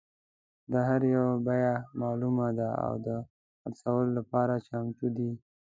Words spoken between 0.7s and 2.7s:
د هر یو بیه معلومه ده